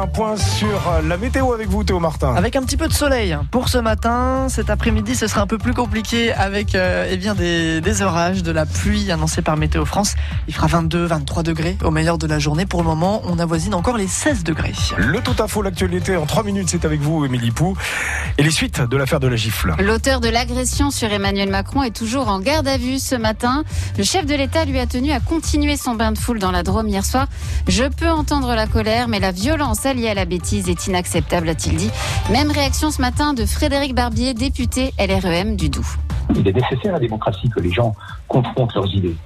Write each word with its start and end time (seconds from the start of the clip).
un 0.00 0.06
point 0.06 0.36
sur 0.36 0.80
la 1.06 1.18
météo 1.18 1.52
avec 1.52 1.68
vous, 1.68 1.84
Théo 1.84 2.00
Martin. 2.00 2.34
Avec 2.34 2.56
un 2.56 2.62
petit 2.62 2.78
peu 2.78 2.88
de 2.88 2.92
soleil 2.92 3.36
pour 3.50 3.68
ce 3.68 3.76
matin. 3.76 4.46
Cet 4.48 4.70
après-midi, 4.70 5.14
ce 5.14 5.26
sera 5.26 5.42
un 5.42 5.46
peu 5.46 5.58
plus 5.58 5.74
compliqué 5.74 6.32
avec 6.32 6.74
euh, 6.74 7.06
eh 7.10 7.18
bien 7.18 7.34
des, 7.34 7.82
des, 7.82 8.00
orages, 8.00 8.42
de 8.42 8.50
la 8.50 8.64
pluie 8.64 9.12
annoncée 9.12 9.42
par 9.42 9.58
Météo 9.58 9.84
France. 9.84 10.14
Il 10.48 10.54
fera 10.54 10.68
22, 10.68 11.04
23 11.04 11.42
degrés 11.42 11.76
au 11.84 11.90
meilleur 11.90 12.16
de 12.16 12.26
la 12.26 12.38
journée. 12.38 12.64
Pour 12.64 12.80
le 12.80 12.88
moment, 12.88 13.20
on 13.24 13.38
avoisine 13.38 13.74
encore 13.74 13.98
les 13.98 14.06
16 14.06 14.42
degrés. 14.42 14.72
Le 14.96 15.20
tout 15.20 15.36
à 15.38 15.48
faux, 15.48 15.60
l'actualité 15.60 16.16
en 16.16 16.24
3 16.24 16.44
minutes, 16.44 16.70
c'est 16.70 16.86
avec 16.86 17.00
vous, 17.00 17.26
Émilie 17.26 17.50
Pou. 17.50 17.76
Et 18.38 18.42
les 18.42 18.50
suites 18.50 18.80
de 18.80 18.96
l'affaire 18.96 19.20
de 19.20 19.28
la 19.28 19.36
gifle. 19.36 19.74
L'auteur 19.80 20.20
de 20.20 20.30
l'agression 20.30 20.90
sur 20.90 21.12
Emmanuel 21.12 21.50
Macron 21.50 21.82
est 21.82 21.94
toujours 21.94 22.28
en 22.28 22.40
garde 22.40 22.68
à 22.68 22.78
vue 22.78 22.98
ce 22.98 23.16
matin. 23.16 23.64
Le 23.98 24.04
chef 24.04 24.24
de 24.24 24.34
l'État 24.34 24.64
lui 24.64 24.78
a 24.78 24.86
tenu 24.86 25.12
à 25.12 25.20
continuer 25.20 25.76
son 25.76 25.94
bain 25.94 26.12
de 26.12 26.18
foule 26.18 26.38
dans 26.38 26.52
la 26.52 26.62
Drôme 26.62 26.88
hier 26.88 27.04
soir. 27.04 27.26
Je 27.68 27.84
peux 27.84 28.08
entendre 28.08 28.54
la 28.54 28.66
colère, 28.66 29.06
mais 29.06 29.20
la 29.20 29.32
violence 29.32 29.84
alliée 29.90 30.08
à 30.08 30.14
la 30.14 30.24
bêtise 30.24 30.68
est 30.68 30.86
inacceptable, 30.86 31.48
a-t-il 31.48 31.76
dit. 31.76 31.90
Même 32.30 32.50
réaction 32.50 32.90
ce 32.90 33.00
matin 33.00 33.34
de 33.34 33.44
Frédéric 33.44 33.94
Barbier, 33.94 34.34
député 34.34 34.92
LREM 34.98 35.56
du 35.56 35.68
Doubs. 35.68 35.84
Il 36.34 36.46
est 36.46 36.52
nécessaire 36.52 36.90
à 36.90 36.92
la 36.92 36.98
démocratie 37.00 37.48
que 37.48 37.60
les 37.60 37.72
gens 37.72 37.94
confrontent 38.28 38.74
leurs 38.74 38.94
idées. 38.94 39.16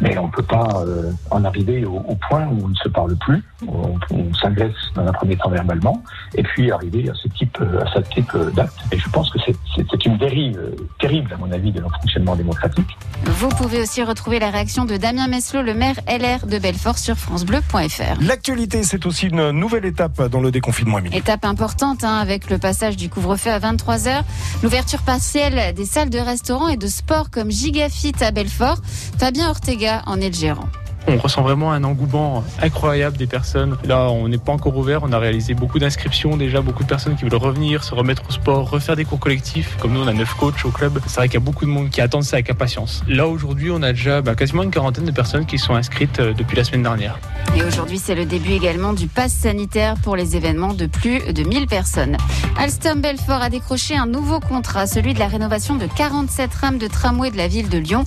Mais 0.00 0.16
on 0.18 0.26
ne 0.26 0.32
peut 0.32 0.42
pas 0.42 0.68
euh, 0.86 1.12
en 1.30 1.44
arriver 1.44 1.84
au, 1.84 1.96
au, 1.96 2.16
point 2.28 2.46
où 2.46 2.64
on 2.64 2.68
ne 2.68 2.74
se 2.74 2.88
parle 2.88 3.16
plus, 3.16 3.42
on, 3.66 3.94
on 4.10 4.34
s'agresse 4.34 4.72
dans 4.94 5.06
un 5.06 5.12
premier 5.12 5.36
temps 5.36 5.50
verbalement, 5.50 6.02
et 6.34 6.42
puis 6.42 6.70
arriver 6.70 7.08
à 7.08 7.14
ce 7.14 7.28
type, 7.28 7.58
à 7.60 7.86
ce 7.92 8.00
type 8.10 8.36
d'acte. 8.54 8.78
Et 8.92 8.98
je 8.98 9.08
pense 9.10 9.30
que 9.30 9.38
c'est 9.76 10.06
une 10.06 10.18
dérive 10.18 10.58
terrible, 10.98 11.32
à 11.32 11.36
mon 11.36 11.50
avis, 11.52 11.72
de 11.72 11.80
notre 11.80 11.98
fonctionnement 12.00 12.36
démocratique. 12.36 12.96
Vous 13.24 13.48
pouvez 13.50 13.80
aussi 13.82 14.02
retrouver 14.02 14.38
la 14.38 14.50
réaction 14.50 14.84
de 14.84 14.96
Damien 14.96 15.28
Meslot, 15.28 15.62
le 15.62 15.74
maire 15.74 15.96
LR 16.08 16.46
de 16.46 16.58
Belfort, 16.58 16.98
sur 16.98 17.16
francebleu.fr. 17.16 18.20
L'actualité, 18.22 18.82
c'est 18.82 19.04
aussi 19.06 19.26
une 19.26 19.50
nouvelle 19.50 19.84
étape 19.84 20.22
dans 20.28 20.40
le 20.40 20.50
déconfinement. 20.50 20.98
Émilie. 20.98 21.16
Étape 21.16 21.44
importante 21.44 22.04
hein, 22.04 22.16
avec 22.16 22.50
le 22.50 22.58
passage 22.58 22.96
du 22.96 23.08
couvre-feu 23.08 23.50
à 23.50 23.58
23h, 23.58 24.22
l'ouverture 24.62 25.02
partielle 25.02 25.74
des 25.74 25.84
salles 25.84 26.10
de 26.10 26.18
restaurants 26.18 26.68
et 26.68 26.76
de 26.76 26.86
sport 26.86 27.30
comme 27.30 27.50
Gigafit 27.50 28.14
à 28.20 28.30
Belfort. 28.30 28.78
Fabien 29.18 29.50
Ortega 29.50 29.89
en 30.06 30.20
est 30.20 30.28
le 30.28 30.34
gérant. 30.34 30.68
On 31.08 31.16
ressent 31.16 31.42
vraiment 31.42 31.72
un 31.72 31.82
engouement 31.82 32.44
incroyable 32.62 33.16
des 33.16 33.26
personnes. 33.26 33.76
Là, 33.84 34.10
on 34.10 34.28
n'est 34.28 34.38
pas 34.38 34.52
encore 34.52 34.76
ouvert. 34.76 35.02
On 35.02 35.12
a 35.12 35.18
réalisé 35.18 35.54
beaucoup 35.54 35.78
d'inscriptions 35.78 36.36
déjà, 36.36 36.60
beaucoup 36.60 36.82
de 36.82 36.88
personnes 36.88 37.16
qui 37.16 37.24
veulent 37.24 37.34
revenir, 37.34 37.82
se 37.84 37.94
remettre 37.94 38.22
au 38.28 38.32
sport, 38.32 38.68
refaire 38.68 38.96
des 38.96 39.04
cours 39.04 39.18
collectifs. 39.18 39.76
Comme 39.80 39.94
nous, 39.94 40.02
on 40.02 40.06
a 40.06 40.12
neuf 40.12 40.34
coachs 40.34 40.64
au 40.64 40.70
club. 40.70 41.00
C'est 41.06 41.16
vrai 41.16 41.28
qu'il 41.28 41.34
y 41.34 41.42
a 41.42 41.44
beaucoup 41.44 41.64
de 41.64 41.70
monde 41.70 41.90
qui 41.90 42.00
attendent 42.00 42.24
ça 42.24 42.36
avec 42.36 42.50
impatience. 42.50 43.02
Là, 43.08 43.26
aujourd'hui, 43.26 43.70
on 43.70 43.82
a 43.82 43.92
déjà 43.92 44.20
bah, 44.20 44.34
quasiment 44.34 44.62
une 44.62 44.70
quarantaine 44.70 45.04
de 45.04 45.10
personnes 45.10 45.46
qui 45.46 45.58
sont 45.58 45.74
inscrites 45.74 46.20
euh, 46.20 46.34
depuis 46.34 46.56
la 46.56 46.64
semaine 46.64 46.82
dernière. 46.82 47.18
Et 47.56 47.64
aujourd'hui, 47.64 47.98
c'est 47.98 48.14
le 48.14 48.26
début 48.26 48.52
également 48.52 48.92
du 48.92 49.06
pass 49.08 49.32
sanitaire 49.32 49.94
pour 50.02 50.16
les 50.16 50.36
événements 50.36 50.74
de 50.74 50.86
plus 50.86 51.32
de 51.32 51.42
1000 51.42 51.66
personnes. 51.66 52.16
Alstom 52.58 53.00
Belfort 53.00 53.42
a 53.42 53.50
décroché 53.50 53.96
un 53.96 54.06
nouveau 54.06 54.38
contrat, 54.38 54.86
celui 54.86 55.14
de 55.14 55.18
la 55.18 55.26
rénovation 55.26 55.76
de 55.76 55.86
47 55.86 56.54
rames 56.54 56.78
de 56.78 56.86
tramway 56.86 57.30
de 57.30 57.36
la 57.36 57.48
ville 57.48 57.68
de 57.68 57.78
Lyon. 57.78 58.04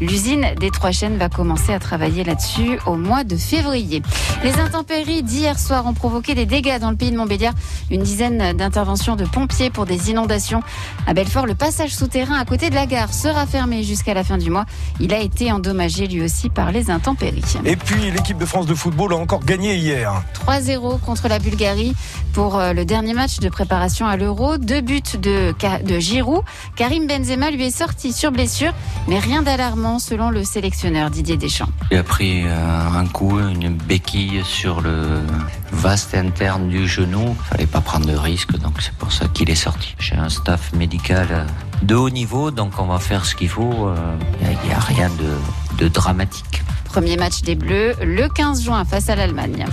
L'usine 0.00 0.46
des 0.58 0.70
Trois 0.70 0.90
Chaînes 0.90 1.16
va 1.16 1.28
commencer 1.28 1.72
à 1.72 1.78
travailler 1.78 2.24
là-dessus 2.24 2.78
au 2.86 2.96
mois 2.96 3.24
de 3.24 3.36
février. 3.36 4.02
Les 4.42 4.58
intempéries 4.58 5.22
d'hier 5.22 5.58
soir 5.58 5.86
ont 5.86 5.94
provoqué 5.94 6.34
des 6.34 6.46
dégâts 6.46 6.78
dans 6.80 6.90
le 6.90 6.96
pays 6.96 7.10
de 7.10 7.16
Montbéliard. 7.16 7.54
Une 7.90 8.02
dizaine 8.02 8.56
d'interventions 8.56 9.16
de 9.16 9.24
pompiers 9.24 9.70
pour 9.70 9.86
des 9.86 10.10
inondations. 10.10 10.62
À 11.06 11.14
Belfort, 11.14 11.46
le 11.46 11.54
passage 11.54 11.94
souterrain 11.94 12.38
à 12.38 12.44
côté 12.44 12.70
de 12.70 12.74
la 12.74 12.86
gare 12.86 13.14
sera 13.14 13.46
fermé 13.46 13.82
jusqu'à 13.82 14.14
la 14.14 14.24
fin 14.24 14.36
du 14.36 14.50
mois. 14.50 14.64
Il 15.00 15.14
a 15.14 15.20
été 15.20 15.52
endommagé 15.52 16.06
lui 16.06 16.22
aussi 16.22 16.50
par 16.50 16.72
les 16.72 16.90
intempéries. 16.90 17.44
Et 17.64 17.76
puis 17.76 18.10
l'équipe 18.10 18.38
de 18.38 18.46
France 18.46 18.66
de 18.66 18.74
football 18.74 19.12
a 19.12 19.16
encore 19.16 19.44
gagné 19.44 19.76
hier. 19.76 20.22
3-0 20.46 21.00
contre 21.00 21.28
la 21.28 21.38
Bulgarie 21.38 21.94
pour 22.32 22.58
euh, 22.58 22.72
le 22.72 22.84
dernier 22.84 23.14
match 23.14 23.38
de 23.38 23.48
préparation 23.48 24.06
à 24.06 24.16
l'Euro. 24.16 24.58
Deux 24.58 24.80
buts 24.80 25.02
de, 25.18 25.54
de 25.84 25.98
Giroud. 26.00 26.42
Karim 26.76 27.06
Benzema 27.06 27.50
lui 27.50 27.66
est 27.66 27.76
sorti 27.76 28.12
sur 28.12 28.32
blessure, 28.32 28.72
mais 29.08 29.18
rien 29.18 29.42
d'alarmant 29.42 29.98
selon 29.98 30.30
le 30.30 30.44
sélectionneur 30.44 31.10
Didier 31.10 31.36
Deschamps. 31.36 31.68
Il 31.90 31.98
a 31.98 32.02
pris 32.02 32.44
euh, 32.44 32.88
un 32.94 33.06
coup, 33.06 33.38
une 33.38 33.74
béquille 33.74 34.42
sur 34.44 34.80
le 34.80 35.20
vaste 35.72 36.14
interne 36.14 36.68
du 36.68 36.88
genou. 36.88 37.36
Il 37.38 37.48
fallait 37.48 37.66
pas 37.66 37.80
prendre 37.80 38.06
de 38.06 38.16
risque, 38.16 38.56
donc 38.58 38.74
c'est 38.80 38.94
pour 38.94 39.12
ça 39.12 39.26
qu'il 39.28 39.50
est 39.50 39.54
sorti. 39.54 39.94
J'ai 39.98 40.16
un 40.16 40.28
staff 40.28 40.72
médical 40.72 41.46
de 41.82 41.94
haut 41.94 42.10
niveau, 42.10 42.50
donc 42.50 42.72
on 42.78 42.86
va 42.86 42.98
faire 42.98 43.24
ce 43.24 43.34
qu'il 43.34 43.48
faut. 43.48 43.90
Il 44.40 44.68
n'y 44.68 44.72
a, 44.72 44.76
a, 44.76 44.80
rien 44.80 45.10
de, 45.10 45.84
de 45.84 45.88
dramatique. 45.88 46.62
Premier 46.84 47.16
match 47.16 47.42
des 47.42 47.56
Bleus 47.56 47.94
le 48.02 48.28
15 48.28 48.62
juin 48.62 48.84
face 48.84 49.08
à 49.08 49.16
l'Allemagne. 49.16 49.66